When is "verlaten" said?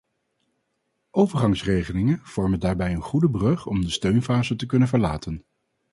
4.87-5.45